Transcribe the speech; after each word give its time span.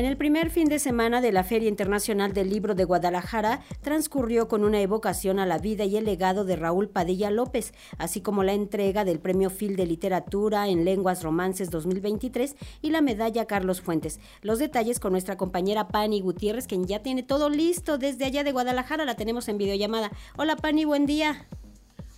En 0.00 0.06
el 0.06 0.16
primer 0.16 0.48
fin 0.48 0.66
de 0.70 0.78
semana 0.78 1.20
de 1.20 1.30
la 1.30 1.44
Feria 1.44 1.68
Internacional 1.68 2.32
del 2.32 2.48
Libro 2.48 2.74
de 2.74 2.84
Guadalajara 2.84 3.60
transcurrió 3.82 4.48
con 4.48 4.64
una 4.64 4.80
evocación 4.80 5.38
a 5.38 5.44
la 5.44 5.58
vida 5.58 5.84
y 5.84 5.98
el 5.98 6.06
legado 6.06 6.46
de 6.46 6.56
Raúl 6.56 6.88
Padilla 6.88 7.30
López, 7.30 7.74
así 7.98 8.22
como 8.22 8.42
la 8.42 8.54
entrega 8.54 9.04
del 9.04 9.18
Premio 9.18 9.50
Phil 9.50 9.76
de 9.76 9.84
Literatura 9.84 10.68
en 10.68 10.86
Lenguas 10.86 11.22
Romances 11.22 11.68
2023 11.68 12.56
y 12.80 12.88
la 12.92 13.02
medalla 13.02 13.44
Carlos 13.44 13.82
Fuentes. 13.82 14.20
Los 14.40 14.58
detalles 14.58 15.00
con 15.00 15.12
nuestra 15.12 15.36
compañera 15.36 15.88
Pani 15.88 16.22
Gutiérrez, 16.22 16.66
quien 16.66 16.86
ya 16.86 17.02
tiene 17.02 17.22
todo 17.22 17.50
listo 17.50 17.98
desde 17.98 18.24
allá 18.24 18.42
de 18.42 18.52
Guadalajara, 18.52 19.04
la 19.04 19.16
tenemos 19.16 19.50
en 19.50 19.58
videollamada. 19.58 20.12
Hola 20.38 20.56
Pani, 20.56 20.86
buen 20.86 21.04
día. 21.04 21.46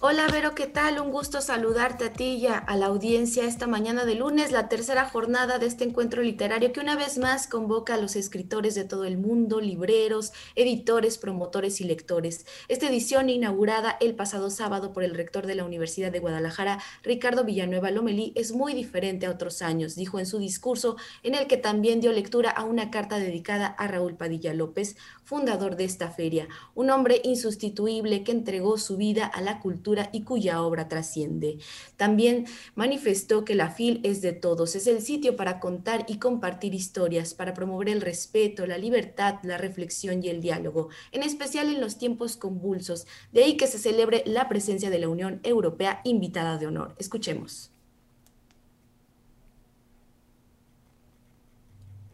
Hola 0.05 0.27
Vero, 0.33 0.57
¿qué 0.57 0.67
tal? 0.67 0.99
Un 0.99 1.13
gusto 1.13 1.41
saludarte 1.41 2.07
a 2.07 2.13
ti 2.13 2.35
y 2.35 2.49
a 2.49 2.65
la 2.75 2.87
audiencia 2.87 3.45
esta 3.45 3.69
mañana 3.69 4.05
de 4.05 4.17
lunes, 4.17 4.51
la 4.51 4.69
tercera 4.69 5.09
jornada 5.09 5.61
de 5.61 5.67
este 5.67 5.85
encuentro 5.85 6.23
literario 6.23 6.73
que 6.73 6.81
una 6.81 6.97
vez 6.97 7.19
más 7.19 7.47
convoca 7.47 7.95
a 7.95 7.99
los 7.99 8.17
escritores 8.17 8.75
de 8.75 8.83
todo 8.83 9.05
el 9.05 9.17
mundo, 9.17 9.61
libreros, 9.61 10.33
editores, 10.57 11.19
promotores 11.19 11.81
y 11.81 11.85
lectores. 11.85 12.47
Esta 12.67 12.89
edición 12.89 13.31
inaugurada 13.31 13.97
el 14.01 14.17
pasado 14.17 14.51
sábado 14.51 14.93
por 14.93 15.05
el 15.05 15.15
rector 15.15 15.47
de 15.47 15.55
la 15.55 15.65
Universidad 15.65 16.11
de 16.11 16.19
Guadalajara, 16.19 16.81
Ricardo 17.05 17.45
Villanueva 17.45 17.93
Lomelí, 17.93 18.33
es 18.35 18.51
muy 18.51 18.75
diferente 18.75 19.27
a 19.27 19.31
otros 19.31 19.63
años, 19.63 19.95
dijo 19.95 20.19
en 20.19 20.27
su 20.27 20.41
discurso, 20.41 20.97
en 21.23 21.37
el 21.37 21.47
que 21.47 21.59
también 21.59 22.01
dio 22.01 22.11
lectura 22.11 22.51
a 22.51 22.65
una 22.65 22.91
carta 22.91 23.21
dedicada 23.21 23.69
a 23.69 23.87
Raúl 23.87 24.17
Padilla 24.17 24.53
López, 24.53 24.97
fundador 25.23 25.77
de 25.77 25.85
esta 25.85 26.11
feria, 26.11 26.49
un 26.75 26.91
hombre 26.91 27.21
insustituible 27.23 28.25
que 28.25 28.33
entregó 28.33 28.79
su 28.79 28.97
vida 28.97 29.27
a 29.27 29.41
la 29.41 29.61
cultura 29.61 29.92
y 30.13 30.23
cuya 30.23 30.63
obra 30.63 30.89
trasciende. 30.89 31.59
También 31.97 32.47
manifestó 32.75 33.45
que 33.45 33.55
la 33.55 33.71
FIL 33.71 34.01
es 34.03 34.23
de 34.23 34.33
todos, 34.33 34.75
es 34.75 34.87
el 34.87 35.03
sitio 35.03 35.37
para 35.37 35.61
contar 35.61 36.05
y 36.09 36.19
compartir 36.19 36.75
historias, 36.75 37.35
para 37.35 37.55
promover 37.55 37.89
el 37.89 38.01
respeto, 38.01 38.67
la 38.67 38.79
libertad, 38.79 39.37
la 39.43 39.59
reflexión 39.59 40.23
y 40.23 40.29
el 40.29 40.41
diálogo, 40.41 40.89
en 41.13 41.23
especial 41.23 41.69
en 41.69 41.81
los 41.81 41.99
tiempos 41.99 42.37
convulsos. 42.37 43.07
De 43.33 43.45
ahí 43.45 43.57
que 43.57 43.67
se 43.67 43.79
celebre 43.79 44.23
la 44.27 44.49
presencia 44.49 44.91
de 44.91 44.99
la 44.99 45.09
Unión 45.09 45.41
Europea 45.43 46.01
invitada 46.05 46.59
de 46.59 46.67
honor. 46.67 46.95
Escuchemos. 46.99 47.71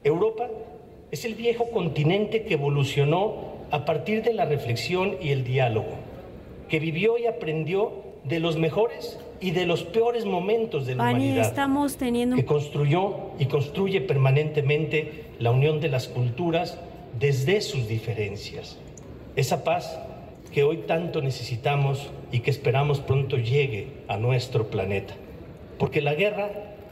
Europa 0.05 0.49
es 1.11 1.25
el 1.25 1.35
viejo 1.35 1.71
continente 1.71 2.45
que 2.45 2.55
evolucionó 2.55 3.59
a 3.71 3.85
partir 3.85 4.23
de 4.23 4.33
la 4.33 4.45
reflexión 4.45 5.17
y 5.21 5.31
el 5.31 5.45
diálogo, 5.45 5.99
que 6.69 6.79
vivió 6.79 7.19
y 7.19 7.27
aprendió 7.27 7.93
de 8.25 8.41
los 8.41 8.57
mejores 8.59 9.19
y 9.41 9.53
de 9.53 9.67
los 9.67 9.85
peores 9.85 10.25
momentos 10.25 10.87
de 10.87 10.95
la 10.95 11.05
humanidad, 11.05 11.47
estamos 11.47 11.97
teniendo... 11.97 12.37
que 12.37 12.45
construyó 12.45 13.15
y 13.39 13.47
construye 13.47 14.01
permanentemente 14.01 15.25
la 15.39 15.51
unión 15.51 15.81
de 15.81 15.89
las 15.89 16.09
culturas 16.09 16.79
desde 17.19 17.61
sus 17.61 17.89
diferencias. 17.89 18.79
Esa 19.37 19.65
paz 19.65 19.99
que 20.53 20.63
hoy 20.63 20.79
tanto 20.79 21.23
necesitamos 21.23 22.11
y 22.33 22.41
que 22.41 22.51
esperamos 22.51 23.01
pronto 23.01 23.37
llegue 23.37 23.89
a 24.09 24.17
nuestro 24.17 24.69
planeta. 24.69 25.15
Porque 25.79 26.01
la 26.01 26.15
guerra, 26.15 26.51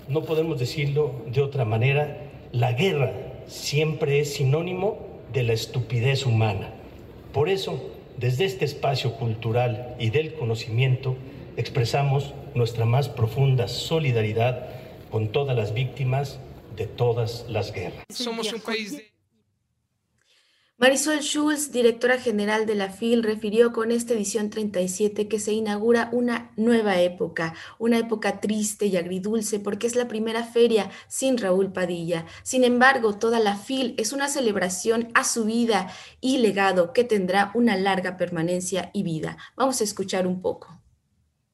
no 0.08 0.22
podemos 0.22 0.58
decirlo 0.58 1.12
de 1.27 1.42
otra 1.42 1.64
manera, 1.64 2.19
la 2.52 2.72
guerra 2.72 3.12
siempre 3.47 4.20
es 4.20 4.34
sinónimo 4.34 4.98
de 5.32 5.42
la 5.42 5.52
estupidez 5.52 6.24
humana. 6.24 6.70
Por 7.32 7.48
eso, 7.48 7.95
desde 8.19 8.45
este 8.45 8.64
espacio 8.64 9.14
cultural 9.14 9.95
y 9.98 10.11
del 10.11 10.34
conocimiento, 10.34 11.17
expresamos 11.56 12.34
nuestra 12.55 12.84
más 12.84 13.09
profunda 13.09 13.69
solidaridad 13.69 14.69
con 15.11 15.28
todas 15.28 15.56
las 15.56 15.75
víctimas 15.75 16.39
de 16.77 16.87
todas 16.87 17.47
las 17.48 17.72
guerras. 17.72 18.05
Somos 18.11 18.53
un 18.53 18.61
país 18.61 18.97
de 18.97 19.16
Marisol 20.78 21.20
Schulz, 21.20 21.72
directora 21.72 22.19
general 22.19 22.66
de 22.66 22.74
la 22.74 22.91
FIL, 22.91 23.22
refirió 23.22 23.72
con 23.72 23.91
esta 23.91 24.12
edición 24.12 24.50
37 24.50 25.27
que 25.27 25.41
se 25.41 25.55
inaugura 25.55 26.10
una 26.12 26.50
nueva 26.56 27.00
época, 27.00 27.54
una 27.78 27.97
época 27.97 28.42
triste 28.42 28.84
y 28.84 28.98
agridulce 28.98 29.59
porque 29.59 29.86
es 29.86 29.97
la 29.97 30.06
primera 30.06 30.44
feria 30.44 30.91
sin 31.09 31.38
Raúl 31.38 31.72
Padilla. 31.72 32.26
Sin 32.42 32.62
embargo, 32.62 33.16
toda 33.16 33.41
la 33.41 33.56
FIL 33.56 33.94
es 33.97 34.12
una 34.12 34.28
celebración 34.28 35.09
a 35.15 35.25
su 35.25 35.47
vida 35.47 35.91
y 36.20 36.38
legado 36.38 36.92
que 36.92 37.04
tendrá 37.04 37.53
una 37.54 37.75
larga 37.78 38.19
permanencia 38.19 38.91
y 38.92 39.03
vida. 39.03 39.38
Vamos 39.56 39.81
a 39.81 39.84
escuchar 39.84 40.26
un 40.26 40.42
poco. 40.42 40.75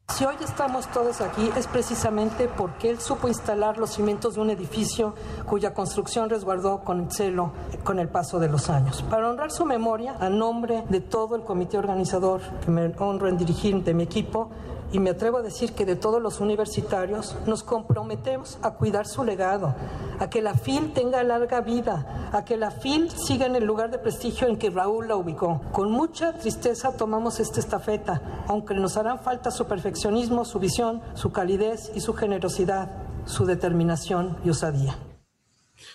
Si 0.09 0.27
hoy 0.27 0.35
estamos 0.45 0.89
todos 0.89 1.21
aquí 1.23 1.51
es 1.57 1.67
precisamente 1.67 2.47
porque 2.47 2.91
él 2.91 3.01
supo 3.01 3.29
instalar 3.29 3.79
los 3.79 3.91
cimientos 3.95 4.35
de 4.35 4.43
un 4.43 4.51
edificio 4.51 5.15
cuya 5.47 5.73
construcción 5.73 6.29
resguardó 6.29 6.81
con 6.85 7.11
celo 7.11 7.53
con 7.83 7.99
el 7.99 8.09
paso 8.09 8.39
de 8.39 8.49
los 8.49 8.69
años. 8.69 9.03
Para 9.09 9.31
honrar 9.31 9.51
su 9.51 9.65
memoria, 9.65 10.17
a 10.21 10.29
nombre 10.29 10.85
de 10.91 11.01
todo 11.01 11.35
el 11.35 11.43
comité 11.43 11.79
organizador 11.79 12.43
que 12.65 12.71
me 12.71 12.93
honro 12.99 13.27
en 13.29 13.39
dirigir 13.39 13.83
de 13.83 13.95
mi 13.95 14.03
equipo, 14.03 14.51
y 14.93 15.01
me 15.01 15.11
atrevo 15.11 15.39
a 15.39 15.43
decir 15.43 15.73
que 15.73 15.87
de 15.87 15.97
todos 15.97 16.21
los 16.21 16.41
universitarios 16.41 17.35
nos 17.47 17.63
comprometemos 17.63 18.59
a 18.63 18.75
cuidar 18.75 19.07
su 19.07 19.25
legado, 19.25 19.75
a 20.19 20.29
que 20.29 20.43
la 20.43 20.55
FIL 20.55 20.93
tenga 20.93 21.23
larga 21.23 21.63
vida, 21.63 22.31
a 22.33 22.45
que 22.45 22.57
la 22.59 22.71
FIL 22.71 23.11
siga 23.11 23.47
en 23.47 23.57
el 23.57 23.65
lugar 23.65 23.91
de 23.91 23.99
prestigio 23.99 24.49
en 24.49 24.59
que 24.59 24.71
Raúl 24.71 25.09
la 25.09 25.17
ubicó. 25.17 25.63
Con 25.73 25.91
mucha 25.91 26.35
tristeza 26.35 26.97
tomamos 26.97 27.41
esta 27.41 27.61
estafeta, 27.61 28.45
aunque 28.47 28.75
nos 28.75 28.97
harán 28.99 29.19
falta 29.19 29.51
su 29.51 29.67
perfeccionismo, 29.67 30.45
su 30.45 30.59
visión, 30.59 31.03
su 31.15 31.33
calidez 31.33 31.91
y 31.95 32.01
su 32.01 32.13
generosidad, 32.13 32.91
su 33.25 33.47
determinación 33.47 34.37
y 34.45 34.51
osadía. 34.51 34.97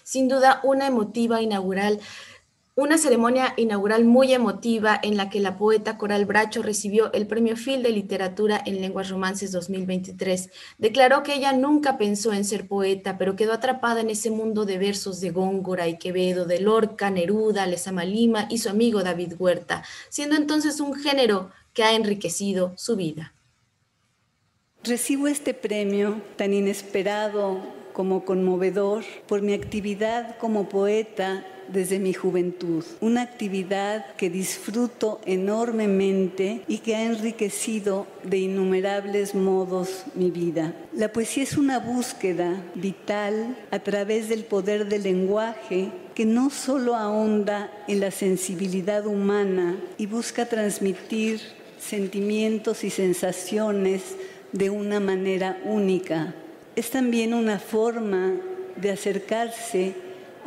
Sin 0.04 0.28
duda, 0.28 0.60
una 0.64 0.88
emotiva 0.88 1.42
inaugural 1.42 2.00
una 2.78 3.00
ceremonia 3.00 3.56
inaugural 3.58 4.06
muy 4.06 4.34
emotiva 4.34 5.00
en 5.02 5.18
la 5.18 5.32
que 5.32 5.40
la 5.40 5.58
poeta 5.58 5.98
Coral 5.98 6.26
Bracho 6.26 6.62
recibió 6.62 7.12
el 7.12 7.26
Premio 7.26 7.56
Phil 7.56 7.82
de 7.82 7.90
Literatura 7.90 8.62
en 8.64 8.82
Lenguas 8.82 9.10
Romances 9.10 9.52
2023. 9.52 10.52
Declaró 10.78 11.24
que 11.24 11.34
ella 11.34 11.54
nunca 11.54 11.98
pensó 11.98 12.34
en 12.34 12.46
ser 12.46 12.68
poeta, 12.68 13.18
pero 13.18 13.36
quedó 13.36 13.54
atrapada 13.54 14.02
en 14.02 14.12
ese 14.12 14.30
mundo 14.30 14.64
de 14.66 14.78
versos 14.78 15.20
de 15.22 15.32
Góngora 15.32 15.88
y 15.88 15.98
Quevedo, 15.98 16.46
de 16.46 16.60
Lorca, 16.60 17.10
Neruda, 17.10 17.66
Lezama 17.66 18.06
Lima 18.06 18.46
y 18.48 18.60
su 18.60 18.70
amigo 18.70 19.02
David 19.02 19.34
Huerta, 19.40 19.84
siendo 20.10 20.36
entonces 20.36 20.80
un 20.80 20.94
género 20.94 21.50
que 21.74 21.82
ha 21.82 21.96
enriquecido 21.96 22.74
su 22.78 22.96
vida. 22.96 23.34
Recibo 24.84 25.28
este 25.28 25.56
premio 25.56 26.22
tan 26.36 26.54
inesperado 26.54 27.60
como 27.92 28.24
conmovedor 28.24 29.04
por 29.28 29.42
mi 29.42 29.56
actividad 29.56 30.38
como 30.38 30.70
poeta 30.70 31.44
desde 31.70 32.00
mi 32.00 32.14
juventud, 32.14 32.84
una 33.02 33.22
actividad 33.22 34.16
que 34.16 34.30
disfruto 34.30 35.22
enormemente 35.26 36.62
y 36.68 36.80
que 36.80 36.96
ha 36.96 37.04
enriquecido 37.04 38.08
de 38.24 38.38
innumerables 38.38 39.36
modos 39.36 40.04
mi 40.16 40.32
vida. 40.32 40.74
La 40.94 41.12
poesía 41.12 41.44
es 41.44 41.58
una 41.58 41.80
búsqueda 41.80 42.62
vital 42.76 43.58
a 43.72 43.80
través 43.80 44.30
del 44.30 44.44
poder 44.44 44.88
del 44.88 45.04
lenguaje 45.04 45.92
que 46.16 46.26
no 46.26 46.50
solo 46.50 46.96
ahonda 46.96 47.72
en 47.88 48.00
la 48.00 48.12
sensibilidad 48.12 49.06
humana 49.06 49.78
y 49.98 50.08
busca 50.08 50.48
transmitir 50.48 51.40
sentimientos 51.80 52.84
y 52.84 52.90
sensaciones 52.90 54.16
de 54.52 54.70
una 54.70 55.00
manera 55.00 55.62
única, 55.66 56.34
es 56.76 56.90
también 56.90 57.34
una 57.34 57.60
forma 57.60 58.34
de 58.76 58.92
acercarse 58.92 59.94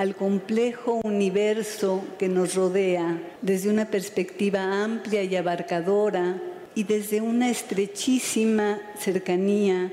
al 0.01 0.17
complejo 0.17 0.99
universo 1.05 2.03
que 2.19 2.31
nos 2.31 2.55
rodea 2.55 3.21
desde 3.43 3.69
una 3.69 3.91
perspectiva 3.91 4.83
amplia 4.83 5.23
y 5.25 5.37
abarcadora 5.37 6.41
y 6.75 6.85
desde 6.85 7.21
una 7.21 7.51
estrechísima 7.51 8.81
cercanía 8.99 9.93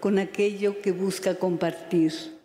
con 0.00 0.18
aquello 0.18 0.82
que 0.82 0.90
busca 0.90 1.36
compartir. 1.36 2.35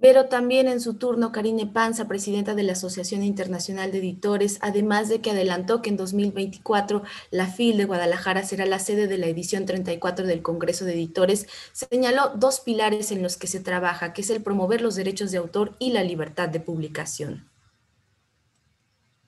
Pero 0.00 0.26
también 0.26 0.66
en 0.68 0.80
su 0.80 0.94
turno 0.94 1.30
Karine 1.32 1.66
Panza, 1.66 2.08
presidenta 2.08 2.54
de 2.54 2.62
la 2.62 2.72
Asociación 2.72 3.22
Internacional 3.22 3.92
de 3.92 3.98
Editores, 3.98 4.58
además 4.62 5.08
de 5.08 5.20
que 5.20 5.30
adelantó 5.30 5.82
que 5.82 5.90
en 5.90 5.96
2024 5.96 7.02
la 7.30 7.46
FIL 7.46 7.76
de 7.76 7.84
Guadalajara 7.84 8.42
será 8.42 8.64
la 8.64 8.78
sede 8.78 9.06
de 9.06 9.18
la 9.18 9.26
edición 9.26 9.66
34 9.66 10.26
del 10.26 10.42
Congreso 10.42 10.84
de 10.84 10.94
Editores, 10.94 11.46
señaló 11.72 12.32
dos 12.36 12.60
pilares 12.60 13.12
en 13.12 13.22
los 13.22 13.36
que 13.36 13.46
se 13.46 13.60
trabaja, 13.60 14.12
que 14.12 14.22
es 14.22 14.30
el 14.30 14.42
promover 14.42 14.80
los 14.80 14.94
derechos 14.94 15.30
de 15.32 15.38
autor 15.38 15.76
y 15.78 15.92
la 15.92 16.02
libertad 16.02 16.48
de 16.48 16.60
publicación. 16.60 17.49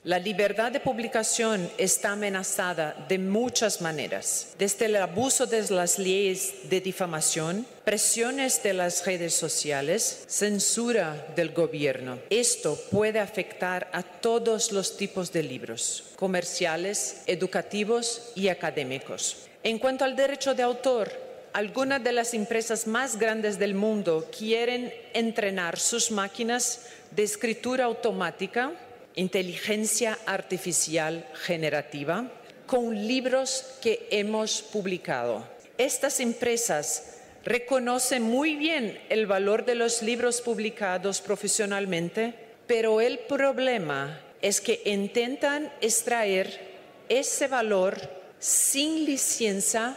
La 0.05 0.19
libertad 0.19 0.73
de 0.73 0.81
publicación 0.81 1.71
está 1.79 2.11
amenazada 2.11 3.07
de 3.09 3.21
muchas 3.21 3.81
maneras, 3.81 4.49
desde 4.59 4.87
el 4.87 4.97
abuso 4.97 5.47
de 5.47 5.63
las 5.71 5.97
leyes 5.97 6.69
de 6.69 6.81
difamación, 6.81 7.65
presiones 7.85 8.65
de 8.65 8.73
las 8.73 9.07
redes 9.07 9.33
sociales, 9.33 10.25
censura 10.27 11.29
del 11.37 11.53
gobierno. 11.53 12.19
Esto 12.31 12.77
puede 12.91 13.21
afectar 13.21 13.89
a 13.93 14.03
todos 14.03 14.73
los 14.73 14.97
tipos 14.97 15.31
de 15.31 15.45
libros, 15.45 16.03
comerciales, 16.17 17.23
educativos 17.29 18.33
y 18.35 18.49
académicos. 18.49 19.47
En 19.63 19.79
cuanto 19.79 20.05
al 20.05 20.17
derecho 20.17 20.53
de 20.57 20.65
autor, 20.65 21.13
algunas 21.53 22.03
de 22.03 22.11
las 22.11 22.35
empresas 22.35 22.89
más 22.89 23.21
grandes 23.21 23.57
del 23.57 23.77
mundo 23.77 24.29
quieren 24.37 24.93
entrenar 25.15 25.79
sus 25.79 26.11
máquinas 26.11 26.87
de 27.13 27.23
escritura 27.23 27.85
automática, 27.85 28.73
inteligencia 29.15 30.19
artificial 30.27 31.27
generativa, 31.35 32.31
con 32.67 33.07
libros 33.07 33.65
que 33.83 34.09
hemos 34.11 34.63
publicado. 34.63 35.47
Estas 35.79 36.21
empresas 36.21 37.19
reconocen 37.45 38.23
muy 38.23 38.57
bien 38.57 39.01
el 39.09 39.27
valor 39.27 39.65
de 39.65 39.75
los 39.75 40.03
libros 40.03 40.41
publicados 40.41 41.21
profesionalmente, 41.21 42.35
pero 42.67 43.01
el 43.01 43.19
problema 43.19 44.21
es 44.41 44.61
que 44.61 44.81
intentan 44.85 45.73
extraer 45.81 46.73
ese 47.09 47.49
valor 47.49 47.99
sin 48.39 49.05
licencia 49.05 49.97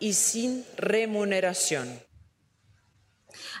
y 0.00 0.14
sin 0.14 0.64
remuneración. 0.76 2.00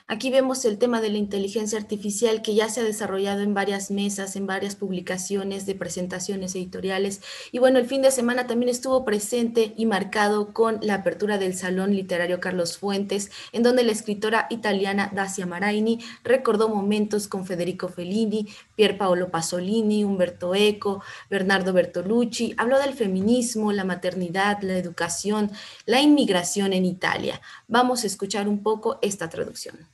Aquí 0.06 0.30
vemos 0.30 0.66
el 0.66 0.76
tema 0.76 1.00
de 1.00 1.08
la 1.08 1.16
inteligencia 1.16 1.78
artificial 1.78 2.42
que 2.42 2.54
ya 2.54 2.68
se 2.68 2.80
ha 2.80 2.84
desarrollado 2.84 3.40
en 3.40 3.54
varias 3.54 3.90
mesas, 3.90 4.36
en 4.36 4.46
varias 4.46 4.76
publicaciones 4.76 5.64
de 5.64 5.74
presentaciones 5.74 6.54
editoriales. 6.54 7.22
Y 7.52 7.58
bueno, 7.58 7.78
el 7.78 7.86
fin 7.86 8.02
de 8.02 8.10
semana 8.10 8.46
también 8.46 8.68
estuvo 8.68 9.06
presente 9.06 9.72
y 9.78 9.86
marcado 9.86 10.52
con 10.52 10.78
la 10.82 10.96
apertura 10.96 11.38
del 11.38 11.54
Salón 11.54 11.96
Literario 11.96 12.38
Carlos 12.38 12.76
Fuentes, 12.76 13.30
en 13.52 13.62
donde 13.62 13.82
la 13.82 13.92
escritora 13.92 14.46
italiana 14.50 15.10
Dacia 15.10 15.46
Maraini 15.46 16.00
recordó 16.22 16.68
momentos 16.68 17.26
con 17.26 17.46
Federico 17.46 17.88
Fellini, 17.88 18.46
Pier 18.76 18.98
Paolo 18.98 19.30
Pasolini, 19.30 20.04
Umberto 20.04 20.54
Eco, 20.54 21.02
Bernardo 21.30 21.72
Bertolucci. 21.72 22.54
Habló 22.58 22.78
del 22.78 22.92
feminismo, 22.92 23.72
la 23.72 23.84
maternidad, 23.84 24.60
la 24.60 24.76
educación, 24.76 25.50
la 25.86 26.02
inmigración 26.02 26.74
en 26.74 26.84
Italia. 26.84 27.40
Vamos 27.68 28.04
a 28.04 28.06
escuchar 28.06 28.48
un 28.48 28.62
poco 28.62 28.98
esta 29.00 29.30
traducción. 29.30 29.93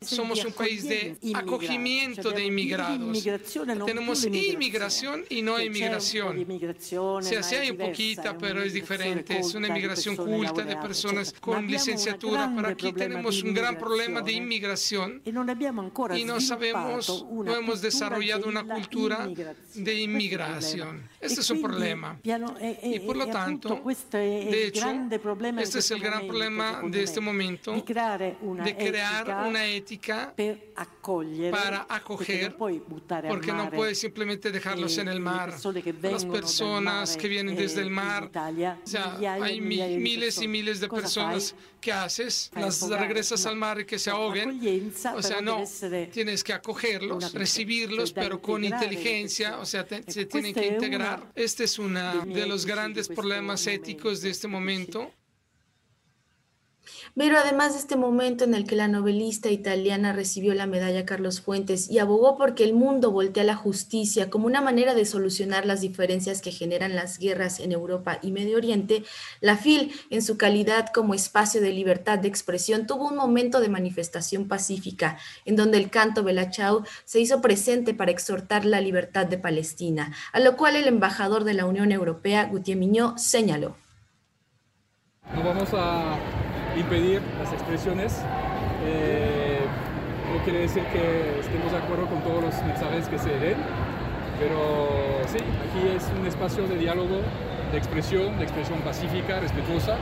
Somos 0.00 0.44
un 0.44 0.52
país 0.52 0.88
de 0.88 1.16
acogimiento 1.34 2.30
de 2.30 2.44
inmigrados. 2.44 3.26
Tenemos 3.84 4.24
inmigración 4.24 5.24
y 5.28 5.42
no 5.42 5.60
inmigración. 5.60 6.46
O 6.98 7.22
sea, 7.22 7.42
sí 7.42 7.56
hay 7.56 7.70
un 7.70 7.78
poquita, 7.78 8.38
pero 8.38 8.62
es 8.62 8.72
diferente. 8.72 9.38
Es 9.38 9.54
una 9.54 9.68
inmigración 9.68 10.16
culta 10.16 10.62
de 10.62 10.76
personas 10.76 11.34
con 11.40 11.66
licenciatura. 11.66 12.52
Pero 12.54 12.68
aquí 12.68 12.92
tenemos 12.92 13.42
un 13.42 13.54
gran 13.54 13.76
problema 13.76 14.22
de 14.22 14.32
inmigración 14.32 15.22
y 15.24 16.24
no 16.24 16.40
sabemos, 16.40 17.26
no 17.30 17.56
hemos 17.56 17.80
desarrollado 17.80 18.48
una 18.48 18.64
cultura 18.64 19.28
de 19.74 19.94
inmigración. 19.94 21.08
Este 21.20 21.40
es 21.40 21.50
un 21.50 21.60
problema. 21.62 22.18
Y 22.82 22.98
por 23.00 23.16
lo 23.16 23.26
tanto, 23.26 23.82
de 24.12 24.66
hecho, 24.66 24.88
este 25.58 25.78
es 25.80 25.90
el 25.90 26.00
gran 26.00 26.26
problema 26.26 26.82
de 26.84 27.02
este 27.02 27.20
momento, 27.20 27.72
de 27.72 27.84
crear 27.84 29.46
una 29.48 29.66
ética 29.66 30.34
para 31.50 31.86
acoger, 31.88 32.56
porque 32.56 33.52
no 33.52 33.70
puedes 33.70 33.98
simplemente 33.98 34.50
dejarlos 34.50 34.96
en 34.98 35.08
el 35.08 35.20
mar. 35.20 35.54
Las 36.02 36.24
personas 36.24 37.16
que 37.16 37.28
vienen 37.28 37.56
desde 37.56 37.82
el 37.82 37.90
mar, 37.90 38.30
hay 39.40 39.60
miles 39.60 40.40
y 40.40 40.48
miles 40.48 40.80
de 40.80 40.88
personas 40.88 41.54
que 41.80 41.92
haces, 41.92 42.50
las 42.54 42.80
regresas 42.88 43.46
al 43.46 43.56
mar 43.56 43.80
y 43.80 43.84
que 43.84 43.98
se 43.98 44.10
ahoguen. 44.10 44.60
O 45.14 45.22
sea, 45.22 45.40
no, 45.40 45.64
tienes 46.12 46.44
que 46.44 46.52
acogerlos, 46.52 47.32
recibirlos, 47.32 48.12
pero 48.12 48.40
con 48.40 48.64
inteligencia, 48.64 49.58
o 49.58 49.66
sea, 49.66 49.84
se 50.06 50.26
tienen 50.26 50.54
que 50.54 50.66
integrar. 50.66 51.07
Este 51.34 51.64
es 51.64 51.78
uno 51.78 52.24
de 52.24 52.46
los 52.46 52.66
grandes 52.66 53.08
problemas 53.08 53.66
éticos 53.66 54.20
de 54.20 54.30
este 54.30 54.48
momento. 54.48 55.12
Pero 57.16 57.38
además 57.38 57.72
de 57.72 57.80
este 57.80 57.96
momento 57.96 58.44
en 58.44 58.54
el 58.54 58.64
que 58.64 58.76
la 58.76 58.88
novelista 58.88 59.50
italiana 59.50 60.12
recibió 60.12 60.54
la 60.54 60.66
medalla 60.66 61.04
Carlos 61.04 61.40
Fuentes 61.40 61.90
y 61.90 61.98
abogó 61.98 62.36
porque 62.36 62.64
el 62.64 62.74
mundo 62.74 63.10
voltea 63.10 63.42
a 63.42 63.46
la 63.46 63.56
justicia 63.56 64.30
como 64.30 64.46
una 64.46 64.60
manera 64.60 64.94
de 64.94 65.04
solucionar 65.04 65.66
las 65.66 65.80
diferencias 65.80 66.40
que 66.40 66.52
generan 66.52 66.94
las 66.94 67.18
guerras 67.18 67.60
en 67.60 67.72
Europa 67.72 68.18
y 68.22 68.30
Medio 68.30 68.56
Oriente, 68.56 69.04
la 69.40 69.56
FIL, 69.56 69.92
en 70.10 70.22
su 70.22 70.36
calidad 70.36 70.90
como 70.94 71.14
espacio 71.14 71.60
de 71.60 71.72
libertad 71.72 72.18
de 72.18 72.28
expresión, 72.28 72.86
tuvo 72.86 73.08
un 73.08 73.16
momento 73.16 73.60
de 73.60 73.68
manifestación 73.68 74.46
pacífica, 74.46 75.18
en 75.44 75.56
donde 75.56 75.78
el 75.78 75.90
canto 75.90 76.22
Belachau 76.22 76.84
se 77.04 77.20
hizo 77.20 77.40
presente 77.40 77.94
para 77.94 78.12
exhortar 78.12 78.64
la 78.64 78.80
libertad 78.80 79.26
de 79.26 79.38
Palestina, 79.38 80.12
a 80.32 80.40
lo 80.40 80.56
cual 80.56 80.76
el 80.76 80.86
embajador 80.86 81.44
de 81.44 81.54
la 81.54 81.66
Unión 81.66 81.90
Europea, 81.92 82.44
Gutiérrez 82.44 82.68
Miñó, 82.78 83.16
señaló. 83.16 83.76
No 85.34 85.42
vamos 85.42 85.68
a 85.72 86.18
impedir 86.78 87.20
las 87.38 87.52
expresiones. 87.52 88.22
Eh, 88.84 89.60
no 90.32 90.42
quiere 90.44 90.60
decir 90.60 90.82
que 90.84 91.40
estemos 91.40 91.72
de 91.72 91.78
acuerdo 91.78 92.06
con 92.06 92.20
todos 92.20 92.42
los 92.42 92.62
mensajes 92.62 93.08
que 93.08 93.18
se 93.18 93.30
den, 93.30 93.56
pero 94.38 95.20
sí, 95.26 95.38
aquí 95.38 95.96
es 95.96 96.06
un 96.18 96.26
espacio 96.26 96.66
de 96.66 96.76
diálogo, 96.76 97.20
de 97.72 97.78
expresión, 97.78 98.38
de 98.38 98.44
expresión 98.44 98.78
pacífica, 98.80 99.40
respetuosa. 99.40 99.96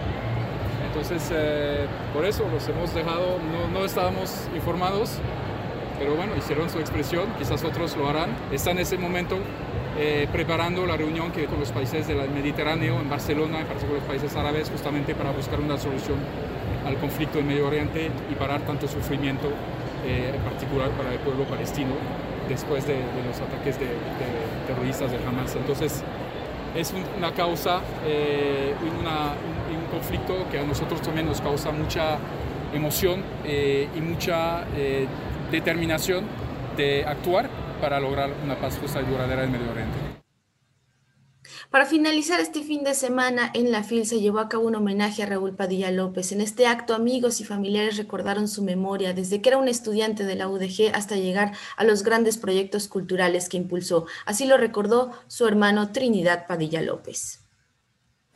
Entonces, 0.89 1.31
eh, 1.33 1.87
por 2.13 2.25
eso 2.25 2.45
los 2.53 2.67
hemos 2.69 2.95
dejado, 2.95 3.39
no, 3.53 3.79
no 3.79 3.85
estábamos 3.85 4.49
informados, 4.55 5.19
pero 5.99 6.15
bueno, 6.15 6.37
hicieron 6.37 6.69
su 6.71 6.79
expresión, 6.79 7.27
quizás 7.39 7.65
otros 7.65 7.97
lo 7.97 8.09
harán. 8.09 8.31
Está 8.53 8.71
en 8.73 8.79
ese 8.79 8.99
momento 8.99 9.39
eh, 9.99 10.29
preparando 10.31 10.85
la 10.87 10.97
reunión 10.97 11.33
que 11.33 11.47
con 11.47 11.59
los 11.59 11.73
países 11.73 12.07
del 12.07 12.29
Mediterráneo, 12.31 13.01
en 13.01 13.09
Barcelona, 13.09 13.61
en 13.61 13.67
particular 13.67 14.01
los 14.01 14.09
países 14.09 14.37
árabes, 14.37 14.69
justamente 14.71 15.15
para 15.15 15.31
buscar 15.31 15.59
una 15.61 15.79
solución 15.79 16.17
al 16.87 16.97
conflicto 16.97 17.39
en 17.39 17.47
Medio 17.49 17.67
Oriente 17.67 18.11
y 18.31 18.35
parar 18.35 18.61
tanto 18.63 18.87
sufrimiento, 18.89 19.49
eh, 20.07 20.33
en 20.35 20.43
particular 20.43 20.91
para 20.91 21.13
el 21.13 21.19
pueblo 21.19 21.45
palestino, 21.45 21.95
después 22.49 22.87
de, 22.87 22.95
los 23.27 23.41
ataques 23.41 23.79
de, 23.81 23.89
terroristas 24.67 25.11
de 25.11 25.19
Hamas. 25.19 25.55
Entonces, 25.57 26.03
es 26.75 26.95
una 27.17 27.33
causa, 27.33 27.81
eh, 28.07 28.75
un, 28.83 28.99
un, 28.99 29.87
conflicto 29.91 30.47
que 30.51 30.59
a 30.59 30.65
nosotros 30.65 31.01
también 31.01 31.27
nos 31.27 31.41
causa 31.41 31.71
mucha 31.71 32.19
emoción 32.75 33.23
y 33.47 34.01
mucha 34.01 34.65
determinación 35.51 36.25
de 36.77 37.05
actuar 37.07 37.49
para 37.81 38.01
lograr 38.01 38.31
una 38.45 38.57
paz 38.57 38.79
justa 38.81 39.01
y 39.01 39.05
duradera 39.05 39.45
en 39.45 39.53
Medio 39.53 39.71
Oriente. 39.71 40.06
Para 41.71 41.85
finalizar 41.85 42.41
este 42.41 42.63
fin 42.63 42.85
de 42.85 42.95
semana 42.95 43.51
en 43.53 43.73
la 43.73 43.83
FIL 43.83 44.07
se 44.07 44.21
llevó 44.21 44.39
a 44.39 44.49
cabo 44.49 44.67
un 44.67 44.77
homenaje 44.77 45.23
a 45.23 45.27
Raúl 45.27 45.57
Padilla 45.57 45.91
López. 45.91 46.31
En 46.31 46.41
este 46.41 46.67
acto 46.67 46.95
amigos 46.95 47.41
y 47.41 47.45
familiares 47.45 47.97
recordaron 47.97 48.47
su 48.47 48.63
memoria 48.63 49.13
desde 49.13 49.43
que 49.43 49.49
era 49.49 49.59
un 49.59 49.69
estudiante 49.69 50.25
de 50.25 50.37
la 50.37 50.49
UDG 50.49 50.95
hasta 50.95 51.17
llegar 51.17 51.53
a 51.77 51.85
los 51.85 52.05
grandes 52.05 52.39
proyectos 52.39 52.87
culturales 52.87 53.49
que 53.49 53.57
impulsó. 53.57 54.07
Así 54.27 54.47
lo 54.47 54.57
recordó 54.57 55.11
su 55.27 55.47
hermano 55.47 55.91
Trinidad 55.91 56.47
Padilla 56.47 56.83
López. 56.83 57.46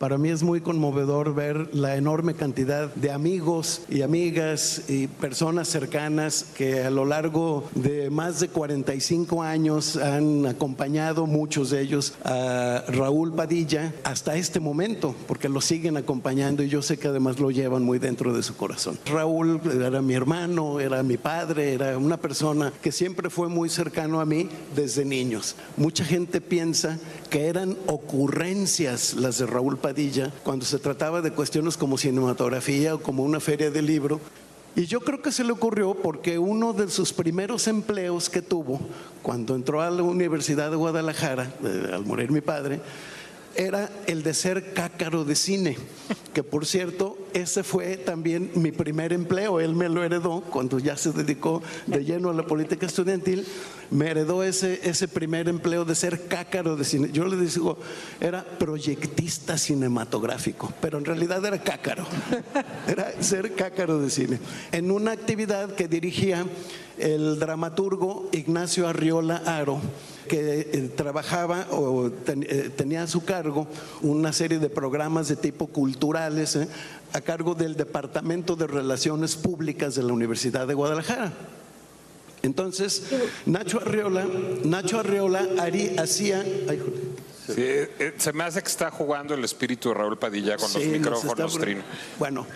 Para 0.01 0.17
mí 0.17 0.31
es 0.31 0.43
muy 0.43 0.63
conmovedor 0.63 1.35
ver 1.35 1.75
la 1.75 1.95
enorme 1.95 2.33
cantidad 2.33 2.89
de 2.95 3.11
amigos 3.11 3.83
y 3.91 4.01
amigas 4.01 4.85
y 4.89 5.09
personas 5.09 5.69
cercanas 5.69 6.47
que 6.57 6.85
a 6.85 6.91
lo 6.91 7.05
largo 7.05 7.69
de 7.75 8.09
más 8.09 8.41
de 8.41 8.49
45 8.49 9.43
años 9.43 9.99
han 9.99 10.47
acompañado, 10.47 11.27
muchos 11.27 11.69
de 11.69 11.83
ellos, 11.83 12.15
a 12.25 12.83
Raúl 12.89 13.35
Padilla 13.35 13.93
hasta 14.03 14.37
este 14.37 14.59
momento, 14.59 15.15
porque 15.29 15.51
lo 15.51 15.61
siguen 15.61 15.99
acompañando 15.99 16.63
y 16.63 16.71
yo 16.71 16.81
sé 16.81 16.97
que 16.97 17.09
además 17.09 17.39
lo 17.39 17.51
llevan 17.51 17.83
muy 17.83 17.99
dentro 17.99 18.33
de 18.33 18.43
su 18.43 18.57
corazón. 18.57 18.99
Raúl 19.05 19.61
era 19.71 20.01
mi 20.01 20.15
hermano, 20.15 20.81
era 20.81 21.03
mi 21.03 21.19
padre, 21.19 21.75
era 21.75 21.99
una 21.99 22.17
persona 22.17 22.73
que 22.81 22.91
siempre 22.91 23.29
fue 23.29 23.49
muy 23.49 23.69
cercano 23.69 24.23
a 24.23 24.25
mí 24.25 24.49
desde 24.75 25.05
niños. 25.05 25.57
Mucha 25.77 26.07
gente 26.07 26.41
piensa 26.41 26.99
que 27.29 27.49
eran 27.49 27.77
ocurrencias 27.87 29.13
las 29.13 29.37
de 29.37 29.45
Raúl 29.45 29.77
Padilla 29.77 29.90
cuando 30.43 30.65
se 30.65 30.79
trataba 30.79 31.21
de 31.21 31.33
cuestiones 31.33 31.77
como 31.77 31.99
cinematografía 31.99 32.95
o 32.95 33.03
como 33.03 33.23
una 33.23 33.41
feria 33.41 33.71
de 33.71 33.83
libro. 33.83 34.21
Y 34.77 34.87
yo 34.87 35.01
creo 35.01 35.21
que 35.21 35.33
se 35.33 35.43
le 35.43 35.53
ocurrió 35.53 35.95
porque 35.95 36.39
uno 36.39 36.73
de 36.73 36.89
sus 36.89 37.13
primeros 37.13 37.67
empleos 37.67 38.31
que 38.31 38.41
tuvo 38.41 38.81
cuando 39.23 39.55
entró 39.55 39.83
a 39.83 39.91
la 39.91 40.03
Universidad 40.03 40.71
de 40.71 40.77
Guadalajara, 40.77 41.53
al 41.93 42.05
morir 42.05 42.31
mi 42.31 42.41
padre, 42.41 42.81
era 43.57 43.91
el 44.07 44.23
de 44.23 44.33
ser 44.33 44.73
cácaro 44.73 45.25
de 45.25 45.35
cine, 45.35 45.77
que 46.41 46.45
por 46.45 46.65
cierto, 46.65 47.19
ese 47.35 47.63
fue 47.63 47.99
también 47.99 48.51
mi 48.55 48.73
primer 48.73 49.13
empleo, 49.13 49.61
él 49.61 49.75
me 49.75 49.91
lo 49.91 50.03
heredó 50.03 50.41
cuando 50.41 50.79
ya 50.79 50.97
se 50.97 51.13
dedicó 51.13 51.63
de 51.87 52.03
lleno 52.03 52.31
a 52.31 52.33
la 52.33 52.47
política 52.47 52.87
estudiantil, 52.87 53.47
me 53.91 54.11
heredó 54.11 54.43
ese, 54.43 54.81
ese 54.83 55.07
primer 55.07 55.51
empleo 55.51 55.85
de 55.85 55.95
ser 55.95 56.29
cácaro 56.29 56.77
de 56.77 56.85
cine. 56.85 57.11
Yo 57.13 57.27
le 57.27 57.37
digo, 57.37 57.77
era 58.23 58.43
proyectista 58.43 59.59
cinematográfico, 59.59 60.73
pero 60.81 60.97
en 60.97 61.05
realidad 61.05 61.45
era 61.45 61.63
cácaro, 61.63 62.07
era 62.89 63.23
ser 63.23 63.55
cácaro 63.55 63.99
de 63.99 64.09
cine. 64.09 64.39
En 64.73 64.91
una 64.91 65.13
actividad 65.13 65.75
que 65.75 65.89
dirigía 65.89 66.47
el 66.97 67.39
dramaturgo 67.39 68.31
Ignacio 68.33 68.89
Arriola 68.89 69.43
Aro, 69.45 69.79
que 70.31 70.61
eh, 70.61 70.91
trabajaba 70.95 71.67
o 71.73 72.09
tenía 72.77 73.03
a 73.03 73.09
su 73.09 73.25
cargo 73.25 73.67
una 74.01 74.33
serie 74.33 74.61
de 74.61 74.71
programas 74.71 75.27
de 75.27 75.35
tipo 75.35 75.67
culturales 75.67 76.57
a 77.13 77.21
cargo 77.21 77.57
del 77.57 77.75
Departamento 77.75 78.55
de 78.55 78.69
Relaciones 78.69 79.35
Públicas 79.35 79.97
de 79.97 80.05
la 80.05 80.13
Universidad 80.13 80.69
de 80.69 80.75
Guadalajara. 80.75 81.33
Entonces, 82.43 83.03
Nacho 83.45 83.81
Arriola, 83.81 84.25
Nacho 84.63 85.01
Arriola 85.01 85.49
hacía... 85.99 86.45
Eh, 87.57 88.15
se 88.17 88.33
me 88.33 88.45
hace 88.45 88.63
que 88.63 88.69
está 88.69 88.93
jugando 88.93 89.35
el 89.35 89.43
espíritu 89.43 89.89
de 89.89 89.97
Raúl 89.97 90.17
Padilla 90.17 90.57
con 90.57 90.73
los 90.73 90.85
micrófonos, 90.85 91.59
Trino. 91.59 91.83
Bueno, 92.21 92.47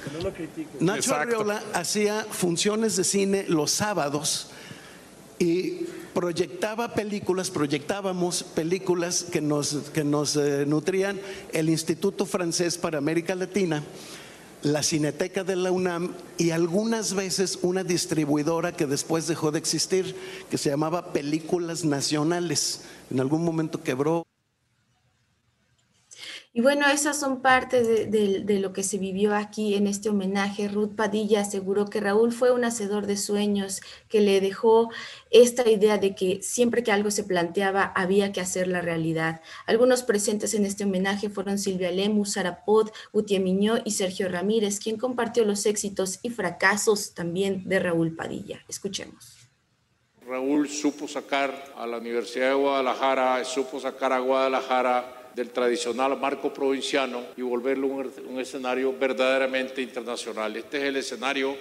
Nacho 0.79 1.13
Arriola 1.17 1.61
hacía 1.73 2.25
funciones 2.31 2.95
de 2.95 3.03
cine 3.03 3.45
los 3.49 3.73
sábados 3.73 4.51
y 5.41 5.81
proyectaba 6.15 6.95
películas, 6.95 7.51
proyectábamos 7.51 8.43
películas 8.43 9.25
que 9.25 9.41
nos, 9.41 9.91
que 9.93 10.05
nos 10.05 10.37
eh, 10.37 10.65
nutrían 10.67 11.21
el 11.53 11.69
Instituto 11.69 12.25
Francés 12.25 12.79
para 12.79 12.99
América 12.99 13.35
Latina 13.35 13.83
la 14.65 14.83
Cineteca 14.83 15.45
de 15.45 15.57
la 15.57 15.71
UNAM 15.71 16.15
y 16.39 16.51
algunas 16.51 17.13
veces 17.13 17.59
una 17.61 17.85
distribuidora 17.85 18.73
que 18.73 18.87
después 18.87 19.27
dejó 19.27 19.51
de 19.51 19.59
existir, 19.59 20.17
que 20.51 20.57
se 20.57 20.71
llamaba 20.71 21.13
Películas 21.13 21.85
Nacionales. 21.85 22.81
En 23.11 23.21
algún 23.21 23.45
momento 23.45 23.83
quebró. 23.83 24.25
Y 26.57 26.61
bueno, 26.61 26.87
esas 26.87 27.19
son 27.19 27.43
parte 27.43 27.83
de, 27.83 28.59
lo 28.61 28.73
que 28.73 28.85
se 28.85 28.97
vivió 28.97 29.35
aquí 29.35 29.75
en 29.75 29.89
este 29.89 30.09
homenaje. 30.09 30.69
Ruth 30.69 30.95
Padilla 30.95 31.41
aseguró 31.41 31.87
que 31.87 31.99
Raúl 31.99 32.31
fue 32.31 32.53
un 32.53 32.65
hacedor 32.65 33.07
de 33.07 33.17
sueños, 33.17 33.81
que 34.09 34.21
le 34.21 34.41
dejó 34.41 34.89
esta 35.33 35.69
idea 35.69 35.99
de 35.99 36.15
que 36.15 36.43
siempre 36.43 36.85
que 36.85 36.93
algo 36.93 37.11
se 37.11 37.25
planteaba 37.25 37.93
había 37.97 38.31
que 38.31 38.41
hacer 38.41 38.69
la 38.69 38.83
realidad. 38.83 39.41
Algunos 39.67 40.05
presentes 40.05 40.55
en 40.55 40.65
este 40.65 40.85
homenaje 40.85 41.29
fueron 41.29 41.59
Silvia 41.59 41.91
Lemus, 41.91 42.35
Sara 42.35 42.65
Pod, 42.65 42.91
Utie 43.11 43.41
Miñó 43.41 43.79
y 43.85 43.91
Sergio 43.91 44.29
Ramírez, 44.29 44.79
quien 44.79 44.97
compartió 44.97 45.45
los 45.45 45.67
éxitos 45.67 46.21
y 46.23 46.31
fracasos 46.31 47.15
también 47.15 47.69
de 47.69 47.81
Raúl 47.81 48.15
Padilla. 48.15 48.61
Escuchemos. 48.69 49.39
Raúl 50.25 50.69
supo 50.69 51.09
sacar 51.09 51.53
a 51.77 51.85
la 51.85 51.99
Universidad 51.99 52.51
de 52.51 52.55
Guadalajara, 52.55 53.45
supo 53.45 53.81
sacar 53.81 54.13
a 54.13 54.21
Guadalajara 54.21 55.24
del 55.35 55.51
tradicional 55.51 56.19
marco 56.19 56.53
provinciano 56.53 57.23
y 57.37 57.43
volverlo 57.43 57.89
un, 57.89 58.39
escenario 58.39 58.95
verdaderamente 58.97 59.83
internacional. 59.83 60.57
Este 60.57 60.79
es 60.79 60.85
el 60.85 60.97
escenario 60.97 61.57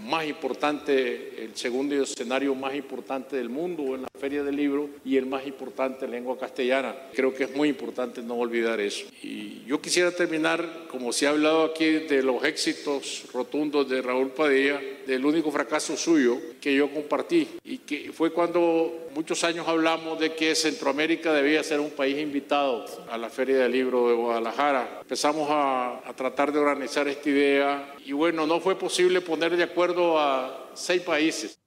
más 0.00 0.26
importante, 0.26 1.44
el 1.44 1.56
segundo 1.56 2.02
escenario 2.02 2.54
más 2.54 2.74
importante 2.74 3.36
del 3.36 3.48
mundo 3.48 3.94
en 3.94 4.02
la 4.02 4.08
Feria 4.18 4.42
del 4.42 4.56
Libro 4.56 4.88
y 5.04 5.16
el 5.16 5.26
más 5.26 5.46
importante 5.46 6.04
en 6.04 6.12
lengua 6.12 6.38
castellana. 6.38 6.94
Creo 7.14 7.34
que 7.34 7.44
es 7.44 7.56
muy 7.56 7.68
importante 7.68 8.22
no 8.22 8.34
olvidar 8.34 8.80
eso. 8.80 9.06
Y 9.22 9.64
yo 9.66 9.80
quisiera 9.80 10.10
terminar, 10.10 10.86
como 10.90 11.12
se 11.12 11.26
ha 11.26 11.30
hablado 11.30 11.64
aquí, 11.64 11.84
de 11.84 12.22
los 12.22 12.42
éxitos 12.44 13.24
rotundos 13.32 13.88
de 13.88 14.02
Raúl 14.02 14.30
Padilla, 14.30 14.80
del 15.06 15.24
único 15.24 15.50
fracaso 15.50 15.96
suyo 15.96 16.38
que 16.60 16.74
yo 16.74 16.92
compartí 16.92 17.48
y 17.64 17.78
que 17.78 18.12
fue 18.12 18.32
cuando 18.32 19.08
muchos 19.14 19.42
años 19.44 19.66
hablamos 19.66 20.20
de 20.20 20.34
que 20.34 20.54
Centroamérica 20.54 21.32
debía 21.32 21.62
ser 21.62 21.80
un 21.80 21.90
país 21.90 22.18
invitado 22.18 22.84
a 23.10 23.16
la 23.16 23.30
Feria 23.30 23.58
del 23.58 23.72
Libro 23.72 24.08
de 24.08 24.14
Guadalajara. 24.14 24.98
Empezamos 25.00 25.48
a, 25.50 26.02
a 26.06 26.12
tratar 26.14 26.52
de 26.52 26.58
organizar 26.58 27.08
esta 27.08 27.28
idea 27.28 27.94
y 28.08 28.14
bueno, 28.14 28.46
no 28.46 28.58
fue 28.58 28.78
posible 28.78 29.20
poner 29.20 29.54
de 29.54 29.64
acuerdo 29.64 30.18
a 30.18 30.70
seis 30.72 31.02
países. 31.02 31.60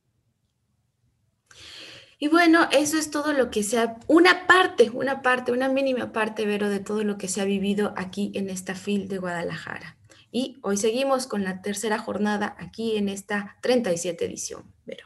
Y 2.18 2.30
bueno, 2.30 2.68
eso 2.72 2.98
es 2.98 3.12
todo 3.12 3.32
lo 3.34 3.52
que 3.52 3.62
sea, 3.62 4.00
una 4.08 4.48
parte, 4.48 4.90
una 4.90 5.22
parte, 5.22 5.52
una 5.52 5.70
mínima 5.70 6.12
parte, 6.12 6.48
Vero, 6.48 6.68
de 6.70 6.80
todo 6.80 7.04
lo 7.04 7.20
que 7.20 7.28
se 7.28 7.42
ha 7.42 7.46
vivido 7.46 7.94
aquí 7.96 8.32
en 8.34 8.50
esta 8.50 8.74
FIL 8.74 9.08
de 9.08 9.20
Guadalajara. 9.20 9.98
Y 10.32 10.58
hoy 10.64 10.78
seguimos 10.78 11.28
con 11.28 11.44
la 11.44 11.62
tercera 11.62 12.00
jornada 12.00 12.56
aquí 12.58 12.98
en 12.98 13.08
esta 13.08 13.58
37 13.62 14.26
edición, 14.26 14.64
Vero. 14.88 15.06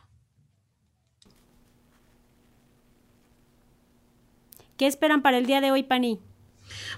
¿Qué 4.78 4.88
esperan 4.88 5.22
para 5.22 5.38
el 5.38 5.46
día 5.46 5.60
de 5.60 5.72
hoy, 5.72 5.84
Pani? 5.84 6.22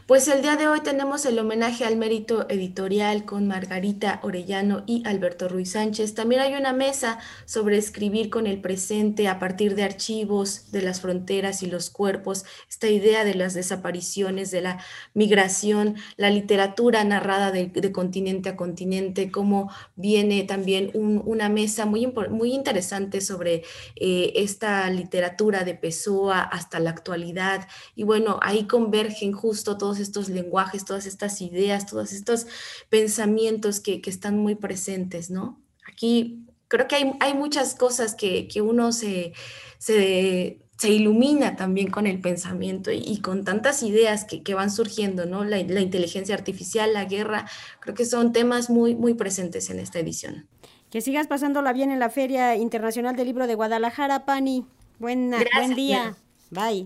Pues 0.05 0.29
el 0.29 0.41
día 0.41 0.55
de 0.55 0.69
hoy 0.69 0.79
tenemos 0.81 1.25
el 1.25 1.37
homenaje 1.37 1.83
al 1.83 1.97
mérito 1.97 2.47
editorial 2.49 3.25
con 3.25 3.45
Margarita 3.45 4.21
Orellano 4.23 4.83
y 4.85 5.05
Alberto 5.05 5.49
Ruiz 5.49 5.71
Sánchez. 5.71 6.13
También 6.13 6.39
hay 6.39 6.53
una 6.53 6.71
mesa 6.71 7.19
sobre 7.45 7.77
escribir 7.77 8.29
con 8.29 8.47
el 8.47 8.61
presente 8.61 9.27
a 9.27 9.37
partir 9.37 9.75
de 9.75 9.83
archivos 9.83 10.71
de 10.71 10.81
las 10.81 11.01
fronteras 11.01 11.61
y 11.61 11.67
los 11.67 11.89
cuerpos, 11.89 12.45
esta 12.69 12.87
idea 12.87 13.25
de 13.25 13.35
las 13.35 13.53
desapariciones, 13.53 14.49
de 14.49 14.61
la 14.61 14.79
migración, 15.13 15.95
la 16.15 16.29
literatura 16.29 17.03
narrada 17.03 17.51
de, 17.51 17.91
continente 17.91 18.49
a 18.49 18.55
continente, 18.55 19.29
cómo 19.29 19.69
viene 19.95 20.43
también 20.43 20.91
una 20.93 21.49
mesa 21.49 21.85
muy, 21.85 22.07
muy 22.29 22.53
interesante 22.53 23.19
sobre 23.19 23.63
eh, 23.97 24.31
esta 24.35 24.89
literatura 24.89 25.65
de 25.65 25.73
Pessoa 25.73 26.41
hasta 26.41 26.79
la 26.79 26.91
actualidad. 26.91 27.67
Y 27.95 28.03
bueno, 28.03 28.39
ahí 28.41 28.67
convergen 28.67 29.33
justo 29.33 29.56
todos 29.63 29.99
estos 29.99 30.29
lenguajes, 30.29 30.85
todas 30.85 31.05
estas 31.05 31.41
ideas, 31.41 31.85
todos 31.85 32.13
estos 32.13 32.47
pensamientos 32.89 33.79
que, 33.79 34.01
están 34.05 34.37
muy 34.37 34.55
presentes, 34.55 35.29
¿no? 35.29 35.61
Aquí 35.91 36.45
creo 36.67 36.87
que 36.87 37.13
hay, 37.19 37.33
muchas 37.33 37.75
cosas 37.75 38.15
que, 38.15 38.47
uno 38.61 38.91
se, 38.91 39.33
se, 39.79 40.59
ilumina 40.83 41.55
también 41.55 41.89
con 41.89 42.07
el 42.07 42.21
pensamiento 42.21 42.91
y, 42.91 43.19
con 43.21 43.43
tantas 43.43 43.83
ideas 43.83 44.25
que, 44.25 44.53
van 44.53 44.71
surgiendo, 44.71 45.25
¿no? 45.25 45.43
La, 45.43 45.57
la, 45.63 45.81
inteligencia 45.81 46.35
artificial, 46.35 46.93
la 46.93 47.05
guerra, 47.05 47.49
creo 47.79 47.95
que 47.95 48.05
son 48.05 48.31
temas 48.31 48.69
muy, 48.69 48.95
muy 48.95 49.13
presentes 49.13 49.69
en 49.69 49.79
esta 49.79 49.99
edición. 49.99 50.47
Que 50.89 51.01
sigas 51.01 51.27
pasándola 51.27 51.73
bien 51.73 51.91
en 51.91 51.99
la 51.99 52.09
Feria 52.09 52.55
Internacional 52.55 53.15
del 53.15 53.27
Libro 53.27 53.47
de 53.47 53.55
Guadalajara, 53.55 54.25
Pani. 54.25 54.65
Buena, 54.99 55.39
buen 55.55 55.75
día. 55.75 56.15
Bye. 56.49 56.85